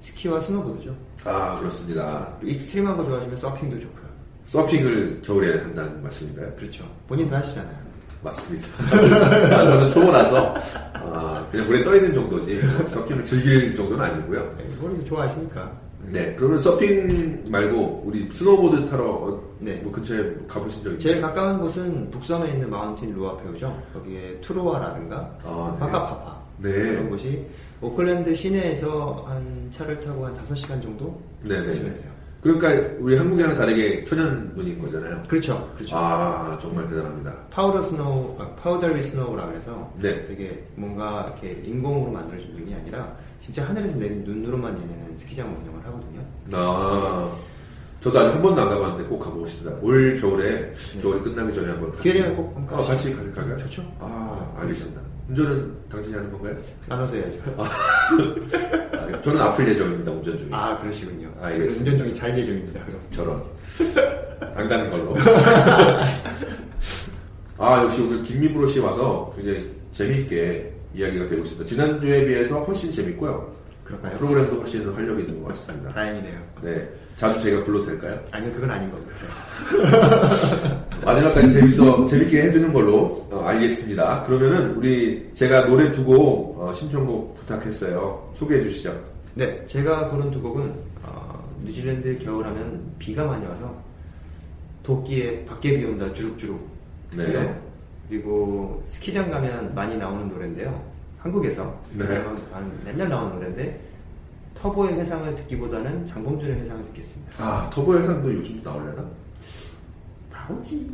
스키와 0.00 0.40
스노보드죠. 0.40 0.94
아, 1.24 1.58
그렇습니다. 1.58 2.28
extreme한 2.42 2.96
거 2.96 3.04
좋아하시면 3.04 3.36
서핑도 3.36 3.78
좋고요. 3.80 4.10
서핑을 4.46 5.20
겨울에 5.22 5.60
한다는 5.60 6.02
말씀인가요? 6.02 6.52
그렇죠. 6.56 6.84
본인도 7.06 7.36
하시잖아요. 7.36 7.76
맞습니다. 8.22 8.66
아, 9.56 9.64
저는 9.66 9.90
초보라서 9.90 10.54
아, 10.94 11.46
그냥 11.50 11.66
물에 11.66 11.82
떠 11.84 11.94
있는 11.94 12.12
정도지 12.14 12.60
서핑을 12.86 13.24
즐길 13.24 13.74
정도는 13.76 14.04
아니고요. 14.04 14.54
네, 14.58 14.64
본인도 14.80 15.04
좋아하시니까. 15.04 15.70
네, 16.06 16.34
그러면 16.36 16.60
서핑 16.60 17.44
말고 17.50 18.02
우리 18.04 18.28
스노보드 18.32 18.88
타러 18.88 19.04
어, 19.10 19.42
네. 19.58 19.76
뭐 19.76 19.92
근처에 19.92 20.34
가보신 20.48 20.82
적 20.82 20.98
제일 20.98 21.16
있나요? 21.16 21.32
가까운 21.32 21.60
곳은 21.60 22.10
북섬에 22.10 22.52
있는 22.52 22.70
Mountain 22.70 23.14
루아페후죠. 23.14 23.82
거기에 23.92 24.38
투로아라든가 24.40 25.16
아, 25.44 25.70
네. 25.74 25.78
파카파파 25.78 26.40
네. 26.58 26.70
그런 26.72 27.10
곳이 27.10 27.46
오클랜드 27.80 28.34
시내에서 28.34 29.24
한 29.28 29.68
차를 29.70 30.00
타고 30.00 30.26
한 30.26 30.34
5시간 30.36 30.82
정도 30.82 31.20
네네. 31.46 31.66
가시면 31.66 31.94
돼요. 31.94 32.10
그러니까 32.42 32.90
우리 32.98 33.16
한국이랑 33.18 33.54
다르게 33.54 34.02
천연눈인 34.04 34.78
거잖아요. 34.80 35.22
그렇죠. 35.28 35.70
그렇죠. 35.76 35.94
아 35.96 36.58
정말 36.60 36.88
대단합니다. 36.88 37.34
powder 37.50 37.82
snow, 37.82 38.36
아, 38.38 38.48
powdery 38.56 39.02
snow라 39.02 39.46
그래서 39.48 39.92
네. 40.00 40.26
되게 40.26 40.64
뭔가 40.74 41.34
이렇게 41.42 41.60
인공으로 41.68 42.10
만들어진 42.10 42.50
눈이 42.54 42.74
아니라 42.74 43.14
진짜 43.40 43.66
하늘에서 43.66 43.96
내린 43.96 44.22
눈으로만 44.24 44.74
내리는 44.74 45.16
스키장을 45.16 45.56
운영을 45.58 45.84
하거든요. 45.86 46.20
아 46.52 47.34
저도 48.00 48.18
아직 48.18 48.34
한 48.34 48.42
번도 48.42 48.60
안 48.62 48.68
가봤는데 48.68 49.08
꼭 49.08 49.18
가보고 49.18 49.46
싶습니다. 49.46 49.76
올 49.82 50.16
겨울에 50.20 50.72
겨울이 51.02 51.20
끝나기 51.22 51.52
전에 51.54 51.68
한번 51.70 51.90
같이 51.90 52.04
네. 52.04 52.12
기회되면 52.12 52.36
꼭 52.36 52.56
한번 52.56 52.78
아, 52.78 52.82
같이 52.84 53.14
가- 53.14 53.22
갈까요? 53.34 53.56
좋죠. 53.58 53.82
아 53.98 54.54
알겠습니다. 54.58 55.00
운전은 55.28 55.74
당신이 55.90 56.16
하는 56.16 56.32
건가요? 56.32 56.56
나눠서 56.88 57.14
해야죠. 57.16 57.38
아, 57.56 59.20
저는 59.22 59.40
아플 59.40 59.68
예정입니다 59.68 60.10
운전 60.10 60.36
중에. 60.38 60.48
아, 60.50 60.78
그러시군요. 60.80 61.30
알겠습니다. 61.40 61.92
운전 61.92 61.98
중에 61.98 62.12
잘 62.12 62.36
예정입니다. 62.38 62.84
그럼. 62.84 63.00
저런 63.10 63.42
안 64.56 64.68
가는 64.68 64.90
걸로. 64.90 65.16
아 67.58 67.84
역시 67.84 68.00
오늘 68.00 68.22
김미브로 68.22 68.66
씨 68.66 68.80
와서 68.80 69.30
굉장히 69.36 69.70
재미있게 69.92 70.72
이야기가 70.94 71.28
되고 71.28 71.42
있습니다. 71.42 71.66
지난주에 71.66 72.26
비해서 72.26 72.60
훨씬 72.60 72.90
재밌고요. 72.90 73.60
그럴까요? 73.84 74.14
프로그램도 74.16 74.56
훨씬 74.60 74.88
활력 74.92 75.18
있는 75.18 75.42
것 75.42 75.48
같습니다. 75.48 75.90
다행이네요. 75.90 76.38
네. 76.62 76.88
자주 77.16 77.40
제가 77.40 77.62
불러도 77.64 77.86
될까요? 77.86 78.18
아니요, 78.30 78.52
그건 78.52 78.70
아닌 78.70 78.90
것 78.90 78.98
같아요. 79.04 80.80
마지막까지 81.04 81.50
재밌어, 81.50 82.06
재밌게 82.06 82.42
해주는 82.44 82.72
걸로 82.72 83.26
어, 83.30 83.42
알겠습니다. 83.44 84.22
그러면은 84.22 84.74
우리 84.76 85.28
제가 85.34 85.66
노래 85.66 85.92
두곡 85.92 86.60
어, 86.60 86.72
신청곡 86.72 87.36
부탁했어요. 87.40 88.32
소개해 88.36 88.62
주시죠. 88.62 88.98
네, 89.34 89.64
제가 89.66 90.08
고른 90.08 90.30
두 90.30 90.40
곡은 90.40 90.72
어, 91.02 91.46
뉴질랜드 91.64 92.18
겨울하면 92.20 92.94
비가 92.98 93.24
많이 93.24 93.44
와서 93.46 93.74
도끼에 94.82 95.44
밖에 95.44 95.78
비 95.78 95.84
온다 95.84 96.10
주룩주룩 96.12 96.68
네. 97.16 97.54
그리고 98.10 98.82
스키장 98.86 99.30
가면 99.30 99.72
많이 99.72 99.96
나오는 99.96 100.28
노래인데요. 100.28 100.84
한국에서 101.18 101.80
네. 101.96 102.06
맨날 102.84 103.08
나오는 103.08 103.36
노래인데 103.36 103.80
터보의 104.56 104.94
회상을 104.94 105.36
듣기보다는 105.36 106.04
장범준의 106.06 106.60
회상을 106.60 106.84
듣겠습니다. 106.86 107.32
아, 107.38 107.70
터보 107.70 107.96
해상도 107.96 108.34
요즘도 108.34 108.68
나오려나? 108.68 109.08
나오지 110.28 110.90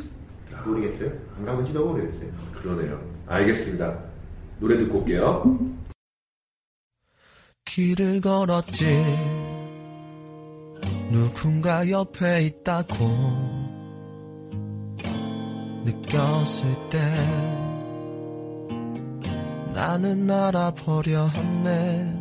모르겠어요. 0.63 1.11
안 1.37 1.45
가본 1.45 1.65
지 1.65 1.73
너무 1.73 1.93
오래됐어요. 1.93 2.29
그러네요. 2.53 3.01
알겠습니다. 3.25 3.97
노래 4.59 4.77
듣고 4.77 4.99
올게요. 4.99 5.59
길을 7.65 8.21
걸었지 8.21 8.85
누군가 11.11 11.89
옆에 11.89 12.43
있다고 12.43 13.76
느꼈을 15.87 16.75
때 16.89 16.99
나는 19.73 20.29
알아버려 20.29 21.27
했네. 21.27 22.13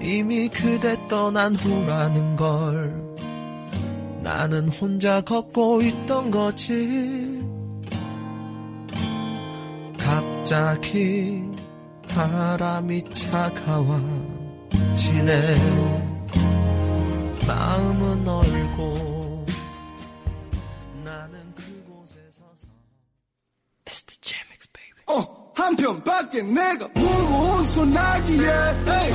이미 0.00 0.48
그대 0.48 0.96
떠난 1.08 1.56
후라는 1.56 2.36
걸 2.36 2.94
나는 4.22 4.68
혼자 4.68 5.20
걷고 5.20 5.82
있던 5.82 6.30
거지. 6.30 7.42
갑자기 9.98 11.42
바람이 12.08 13.02
차가워 13.10 14.00
지네. 14.94 15.56
마음은 17.46 18.28
얼고 18.28 19.19
한편 25.60 26.02
밖에 26.02 26.42
내가 26.42 26.88
무거운 26.94 27.64
소나기에 27.64 28.48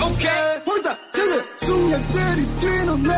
오케이. 0.05 0.57
홀딱 0.65 0.97
저들 1.13 1.43
숙녀들이 1.57 2.45
뒤놓네. 2.59 3.11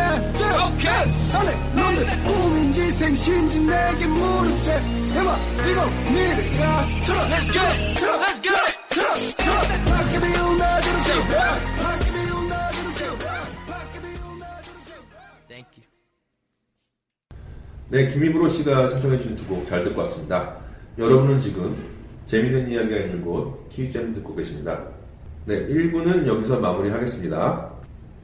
오케이. 0.66 1.24
산에 1.26 1.52
놈들 1.76 2.24
꿈인지 2.24 2.92
생신지 2.92 3.60
내게 3.60 4.06
물을 4.08 4.50
때 4.66 4.80
해봐 5.18 5.38
이거 5.70 5.86
미래야 6.12 6.86
들어 7.06 7.18
Let's 7.28 7.52
get 7.52 7.66
it 7.68 8.00
들어 8.00 8.14
Let's 8.18 8.42
get 8.42 8.56
it 8.56 8.78
들어 8.90 9.14
들어. 9.38 9.54
밖에 9.92 10.20
비온 10.22 10.58
나들을 10.58 10.98
밖에 11.84 12.06
비온 12.12 12.48
나들을 12.48 13.18
밖에 13.68 14.02
비온 14.02 14.40
나들을 14.40 14.78
Thank 15.50 15.70
you. 15.78 15.86
네, 17.90 18.08
김희브로 18.10 18.50
씨가 18.50 18.88
신청해 18.90 19.18
주신 19.18 19.36
두 19.36 19.46
곡 19.48 19.68
잘 19.68 19.84
듣고 19.84 20.02
왔습니다. 20.02 20.56
여러분은 20.98 21.40
지금 21.40 21.97
재밌는 22.28 22.70
이야기가 22.70 22.98
있는 22.98 23.22
곳 23.22 23.68
키위잼 23.70 24.14
듣고 24.14 24.36
계십니다. 24.36 24.80
네, 25.46 25.66
1부는 25.68 26.28
여기서 26.28 26.60
마무리하겠습니다. 26.60 27.70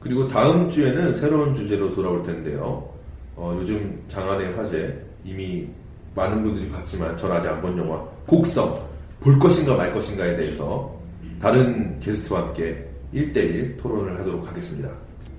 그리고 0.00 0.28
다음 0.28 0.68
주에는 0.68 1.14
새로운 1.16 1.54
주제로 1.54 1.90
돌아올 1.90 2.22
텐데요. 2.22 2.86
어, 3.34 3.56
요즘 3.58 3.98
장안의 4.08 4.54
화제 4.54 5.02
이미 5.24 5.66
많은 6.14 6.42
분들이 6.42 6.68
봤지만 6.68 7.16
전 7.16 7.32
아직 7.32 7.48
안 7.48 7.60
본 7.62 7.76
영화 7.78 7.98
곡성 8.26 8.78
볼 9.20 9.38
것인가 9.38 9.74
말 9.74 9.90
것인가에 9.92 10.36
대해서 10.36 10.94
다른 11.40 11.98
게스트와 12.00 12.42
함께 12.42 12.86
1대1 13.14 13.78
토론을 13.78 14.18
하도록 14.20 14.46
하겠습니다. 14.46 14.90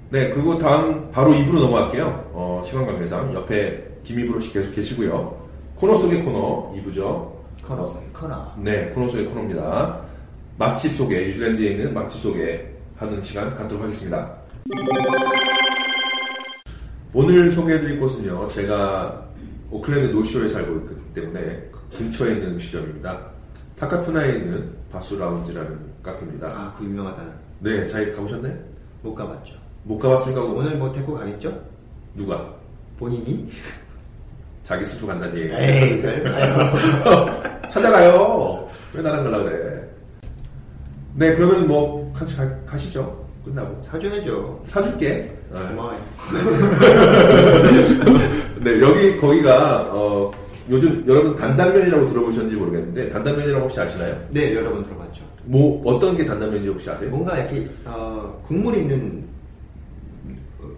네, 0.10 0.30
그리고 0.32 0.58
다음 0.58 1.10
바로 1.12 1.32
2부로 1.32 1.60
넘어갈게요. 1.62 2.32
어, 2.34 2.62
시간 2.66 2.86
관계상 2.88 3.32
옆에 3.34 3.84
김희브로 4.04 4.40
씨 4.40 4.52
계속 4.52 4.72
계시고요. 4.74 5.46
코너 5.76 5.98
속의 6.00 6.24
코너 6.24 6.74
2부죠. 6.76 7.35
커너 7.66 7.88
커너. 8.14 8.54
네, 8.58 8.90
코너 8.92 9.08
속의 9.08 9.26
코너입니다. 9.26 10.00
맛집 10.58 10.96
소개, 10.96 11.26
뉴질랜드에 11.26 11.72
있는 11.72 11.94
맛집 11.94 12.22
소개 12.22 12.64
하는 12.96 13.22
시간 13.22 13.54
갖도록 13.56 13.84
하겠습니다. 13.84 14.32
오늘 17.14 17.52
소개해드릴 17.52 18.00
곳은요, 18.00 18.48
제가 18.50 19.26
오클랜드 19.72 20.14
노쇼에 20.14 20.48
살고 20.48 20.76
있기 20.78 21.14
때문에 21.14 21.42
그 21.72 21.98
근처에 21.98 22.34
있는 22.34 22.52
음식점입니다. 22.52 23.20
타카푸나에 23.80 24.36
있는 24.38 24.72
바수 24.92 25.18
라운지라는 25.18 25.80
카페입니다. 26.04 26.48
아, 26.48 26.74
그 26.78 26.86
유명하다는. 26.86 27.32
네, 27.60 27.88
잘 27.88 28.12
가보셨나요? 28.14 28.56
못 29.02 29.16
가봤죠. 29.16 29.56
못 29.84 29.98
가봤습니까? 29.98 30.42
그래서 30.42 30.56
오늘 30.56 30.78
뭐 30.78 30.92
데리고 30.92 31.16
가겠죠? 31.16 31.62
누가? 32.14 32.54
본인이? 32.98 33.50
자기 34.64 34.86
스스로 34.86 35.08
간다는 35.08 35.38
얘기. 35.38 35.54
에이, 35.54 35.98
설마요. 36.00 36.74
찾아가요. 37.70 38.68
왜 38.94 39.02
나랑 39.02 39.24
가려 39.24 39.44
그래? 39.44 39.84
네, 41.16 41.34
그러면 41.34 41.68
뭐 41.68 42.12
같이 42.14 42.36
가, 42.36 42.48
가시죠. 42.66 43.26
끝나고 43.46 43.82
사줘야죠. 43.84 44.64
사줄게. 44.68 45.32
네. 45.52 45.60
고마워요. 45.70 45.98
네, 48.62 48.82
여기 48.82 49.18
거기가 49.20 49.88
어, 49.92 50.32
요즘 50.70 51.04
여러분 51.08 51.36
단단면이라고 51.36 52.08
들어보셨는지 52.08 52.56
모르겠는데 52.56 53.10
단단면이라고 53.10 53.66
혹시 53.66 53.80
아시나요? 53.80 54.20
네, 54.32 54.54
여러 54.56 54.72
번 54.72 54.84
들어봤죠. 54.84 55.24
뭐 55.46 55.82
어떤 55.86 56.18
게 56.18 56.26
단단면인지 56.26 56.70
혹시 56.70 56.90
아세요? 56.90 57.10
뭔가 57.10 57.38
이렇게 57.38 57.68
어, 57.86 58.42
국물이 58.48 58.80
있는 58.80 59.24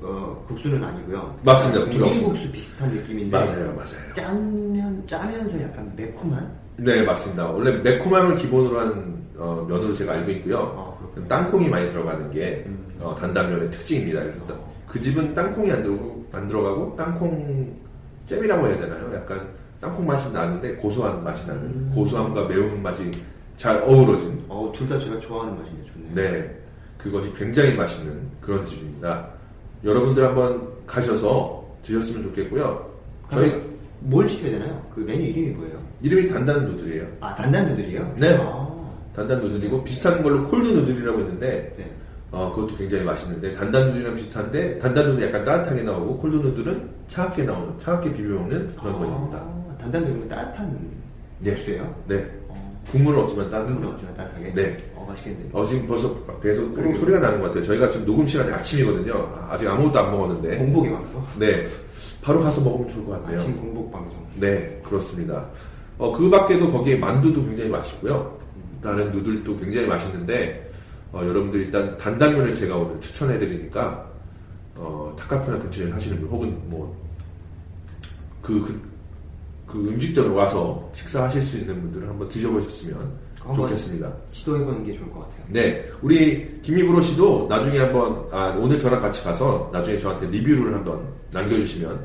어, 0.02 0.44
국수는 0.48 0.84
아니고요. 0.84 1.36
맞습니다. 1.44 1.86
국물 1.86 2.10
비빔국수 2.10 2.52
비슷한 2.52 2.90
느낌인데 2.92 3.36
맞아요, 3.38 3.74
맞아요. 3.74 4.14
짜면 4.14 5.02
짜면서 5.06 5.62
약간 5.62 5.92
매콤한. 5.96 6.67
네, 6.78 7.02
맞습니다. 7.04 7.50
원래 7.50 7.72
매콤함을 7.78 8.36
기본으로 8.36 8.80
한 8.80 9.18
어, 9.38 9.66
면으로 9.68 9.94
제가 9.94 10.14
알고 10.14 10.32
있고요. 10.32 10.74
아. 10.78 10.98
땅콩이 11.28 11.68
많이 11.70 11.90
들어가는 11.90 12.30
게 12.32 12.64
음. 12.68 12.86
어, 13.00 13.16
단단면의 13.20 13.70
특징입니다. 13.72 14.22
그래서 14.22 14.40
따- 14.48 14.56
그 14.88 15.00
집은 15.02 15.34
땅콩이 15.34 15.72
안 15.72 15.82
들어가고, 15.84 16.26
안 16.32 16.48
들어가고 16.48 16.96
땅콩 16.96 17.76
잼이라고 18.28 18.68
해야 18.68 18.78
되나요? 18.80 19.12
약간 19.16 19.48
땅콩 19.82 20.06
맛이 20.06 20.32
나는데 20.32 20.76
고소한 20.76 21.24
맛이 21.24 21.46
나는 21.48 21.62
음. 21.64 21.92
고소함과 21.94 22.46
매운 22.48 22.82
맛이 22.82 23.12
잘 23.58 23.78
어우러진 23.78 24.44
어, 24.48 24.72
둘 24.74 24.88
다 24.88 24.98
제가 25.00 25.20
좋아하는 25.20 25.58
맛인데 25.58 25.84
좋네요. 25.92 26.14
네, 26.14 26.58
그것이 26.98 27.34
굉장히 27.34 27.74
맛있는 27.76 28.22
그런 28.42 28.64
집입니다. 28.66 29.28
여러분들 29.84 30.24
한번 30.26 30.68
가셔서 30.86 31.64
드셨으면 31.84 32.24
좋겠고요. 32.24 32.88
저희 33.32 33.52
뭘 34.00 34.30
시켜야 34.30 34.52
되나요? 34.52 34.86
그 34.94 35.00
메뉴 35.02 35.24
이름이 35.28 35.50
뭐예요? 35.56 35.82
이름이 36.02 36.30
단단 36.30 36.66
누들이에요. 36.66 37.08
아, 37.20 37.36
단단 37.36 37.68
누들이요? 37.70 38.16
네. 38.18 38.38
아, 38.40 38.68
단단 39.16 39.42
누들이고 39.42 39.84
비슷한 39.84 40.22
걸로 40.22 40.46
콜드 40.48 40.68
누들이라고 40.68 41.20
있는데 41.22 41.74
네. 41.76 41.92
어, 42.32 42.52
그것도 42.54 42.78
굉장히 42.78 43.04
맛있는데 43.04 43.54
단단 43.54 43.88
누들이랑 43.88 44.16
비슷한데 44.16 44.80
단단 44.80 45.06
누들은 45.08 45.28
약간 45.28 45.44
따뜻하게 45.44 45.84
나오고 45.84 46.18
콜드 46.20 46.36
누들은 46.36 46.90
차갑게 47.08 47.44
나오는 47.44 47.78
차갑게 47.80 48.14
비벼 48.14 48.36
먹는 48.36 48.68
그런 48.68 49.00
거입니다. 49.00 49.38
아, 49.40 49.76
단단 49.80 50.04
누들은 50.04 50.30
따뜻한 50.30 50.80
네. 51.40 51.52
국수예요? 51.52 51.96
네, 52.08 52.26
어, 52.47 52.47
국물은 52.92 53.20
없지만 53.20 53.50
따뜻한 53.50 53.76
국물 53.76 53.86
거. 53.86 53.92
없지만 53.94 54.16
따뜻하게? 54.18 54.54
네. 54.54 54.78
어, 54.96 55.06
맛있겠네요. 55.10 55.50
어, 55.52 55.66
지금 55.66 55.88
벌써 55.88 56.14
배에서 56.42 56.62
그러게요. 56.72 56.96
소리가 56.96 57.20
나는 57.20 57.40
것 57.42 57.48
같아요. 57.48 57.64
저희가 57.66 57.90
지금 57.90 58.06
녹음 58.06 58.26
시간이 58.26 58.52
아침이거든요. 58.52 59.14
아, 59.36 59.50
아직 59.54 59.68
아무것도 59.68 60.00
안 60.00 60.12
먹었는데. 60.12 60.58
공복이 60.58 60.90
왔어? 60.90 61.26
네. 61.38 61.68
바로 62.22 62.42
가서 62.42 62.62
먹으면 62.62 62.88
좋을 62.90 63.06
것 63.06 63.12
같네요. 63.22 63.36
아침 63.40 63.58
공복 63.58 63.92
방송. 63.92 64.26
네, 64.36 64.80
그렇습니다. 64.84 65.46
어, 65.98 66.12
그 66.14 66.30
밖에도 66.30 66.72
거기에 66.72 66.96
만두도 66.98 67.44
굉장히 67.46 67.70
맛있고요. 67.70 68.38
다른 68.82 69.12
누들도 69.12 69.58
굉장히 69.58 69.88
맛있는데, 69.88 70.70
어, 71.12 71.22
여러분들 71.26 71.62
일단 71.62 71.98
단단면을 71.98 72.54
제가 72.54 72.76
오늘 72.78 73.00
추천해드리니까, 73.02 74.06
어, 74.78 75.16
타카푸나 75.18 75.58
근처에 75.60 75.88
사시는 75.90 76.20
분, 76.20 76.30
혹은 76.30 76.58
뭐, 76.66 76.96
그, 78.42 78.62
그, 78.62 78.80
그 79.78 79.90
음식점에 79.90 80.30
와서 80.36 80.90
식사하실 80.94 81.42
수 81.42 81.58
있는 81.58 81.80
분들은 81.82 82.10
한번 82.10 82.28
드셔보셨으면 82.30 83.28
좋겠습니다. 83.56 84.12
시도해보는 84.32 84.86
게 84.86 84.94
좋을 84.94 85.12
것 85.12 85.20
같아요. 85.20 85.46
네, 85.50 85.86
우리 86.02 86.60
김미브로 86.62 87.02
씨도 87.02 87.46
나중에 87.48 87.78
한번, 87.78 88.28
아, 88.32 88.56
오늘 88.60 88.80
저랑 88.80 89.00
같이 89.00 89.22
가서 89.24 89.70
나중에 89.72 90.00
저한테 90.00 90.28
리뷰를 90.28 90.74
한번 90.74 91.08
남겨주시면 91.32 92.00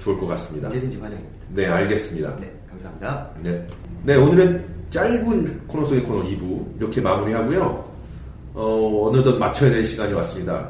좋을 0.00 0.18
것 0.18 0.26
같습니다. 0.26 0.68
언제든지 0.68 0.98
환영입니다. 0.98 1.36
네, 1.50 1.66
알겠습니다. 1.66 2.36
네, 2.36 2.52
감사합니다. 2.68 3.30
네. 3.42 3.68
네, 4.02 4.16
오늘은 4.16 4.64
짧은 4.90 5.66
코너 5.68 5.86
속의 5.86 6.02
코너 6.02 6.22
2부 6.22 6.76
이렇게 6.78 7.00
마무리하고요. 7.00 7.94
어, 8.54 9.08
어느덧 9.08 9.38
마쳐야 9.38 9.70
될 9.70 9.84
시간이 9.84 10.12
왔습니다. 10.12 10.68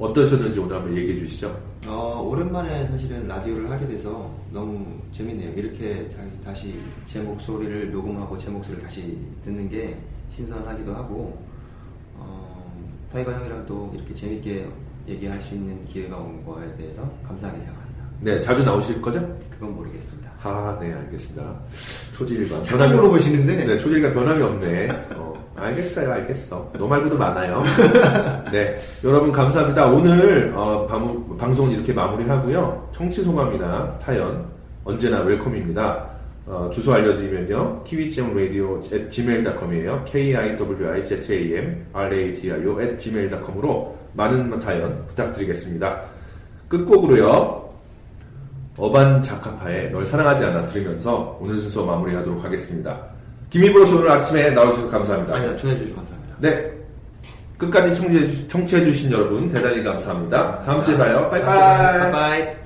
어떠셨는지 0.00 0.58
오늘 0.58 0.76
한번 0.76 0.96
얘기해 0.96 1.18
주시죠. 1.18 1.54
어, 1.86 2.26
오랜만에 2.26 2.88
사실은 2.88 3.28
라디오를 3.28 3.70
하게 3.70 3.86
돼서 3.86 4.34
너무 4.50 4.98
재밌네요. 5.12 5.52
이렇게 5.52 6.08
다시 6.42 6.74
제 7.04 7.20
목소리를 7.20 7.90
녹음하고 7.92 8.36
제 8.38 8.48
목소리를 8.50 8.82
다시 8.82 9.18
듣는 9.44 9.68
게 9.68 9.98
신선하기도 10.30 10.94
하고, 10.94 11.38
어, 12.16 12.82
타이거 13.12 13.30
형이랑 13.30 13.66
또 13.66 13.92
이렇게 13.94 14.14
재밌게 14.14 14.66
얘기할 15.06 15.38
수 15.38 15.54
있는 15.54 15.84
기회가 15.84 16.16
온 16.16 16.44
거에 16.46 16.74
대해서 16.76 17.02
감사하게 17.26 17.60
생각합니다. 17.60 17.90
네, 18.20 18.40
자주 18.40 18.62
나오실 18.62 19.02
거죠? 19.02 19.20
그건 19.50 19.74
모르겠습니다. 19.74 20.30
아, 20.42 20.78
네, 20.80 20.92
알겠습니다. 20.92 21.60
초질일관. 22.12 22.62
자꾸 22.62 22.88
물어보시는데. 22.88 23.64
네, 23.66 23.78
초질일관 23.78 24.14
변함이 24.14 24.42
없네. 24.42 24.90
어, 25.14 25.29
알겠어요, 25.60 26.10
알겠어. 26.12 26.70
너 26.78 26.86
말고도 26.86 27.16
많아요. 27.18 27.62
네, 28.50 28.78
여러분 29.04 29.30
감사합니다. 29.30 29.86
오늘 29.86 30.52
어, 30.56 30.86
방, 30.86 31.36
방송은 31.36 31.72
이렇게 31.72 31.92
마무리하고요. 31.92 32.88
청취 32.92 33.22
소감이나 33.22 33.98
타연 33.98 34.46
언제나 34.84 35.20
웰컴입니다. 35.20 36.08
어, 36.46 36.70
주소 36.72 36.92
알려드리면요. 36.94 37.84
kiwi잼radio 37.84 38.80
gmail.com이에요. 39.10 40.04
k-i-w-i-z-a-m 40.04 41.86
r-a-d-i-o 41.92 42.80
at 42.80 42.98
gmail.com으로 42.98 43.96
많은 44.14 44.58
타연 44.58 45.04
부탁드리겠습니다. 45.06 46.00
끝곡으로요. 46.68 47.68
어반 48.78 49.20
자카파의 49.20 49.90
널 49.90 50.06
사랑하지 50.06 50.44
않아 50.46 50.66
들으면서 50.66 51.38
오늘 51.40 51.60
순서 51.60 51.84
마무리하도록 51.84 52.42
하겠습니다. 52.42 53.19
김희보 53.50 53.84
씨 53.84 53.94
오늘 53.94 54.10
아침에 54.10 54.50
나와주셔서 54.50 54.90
감사합니다. 54.90 55.34
아니요, 55.34 55.56
전해주셔서 55.56 55.96
감사합니다. 55.96 56.36
네. 56.38 56.70
끝까지 57.58 57.94
청취해주, 57.94 58.48
청취해주신 58.48 59.12
여러분 59.12 59.50
대단히 59.50 59.82
감사합니다. 59.82 60.62
다음 60.64 60.82
주에 60.82 60.96
봐요. 60.96 61.28
빠이빠이. 61.30 62.10
바이바이. 62.10 62.59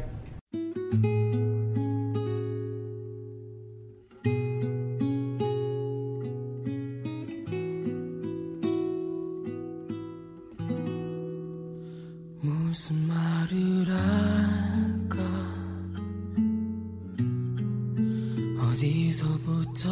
어디서부터 18.84 19.90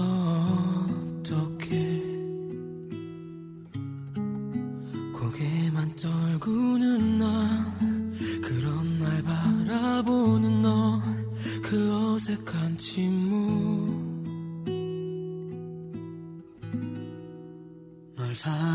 어떻게 1.20 2.02
고개만 5.14 5.96
떨구는 5.96 7.18
나 7.18 7.76
그런 8.42 8.98
날 8.98 9.22
바라보는 9.22 10.60
너 10.62 11.22
그 11.72 12.12
어색한 12.14 12.76
침묵. 12.76 14.12
널 18.14 18.34
사랑 18.34 18.71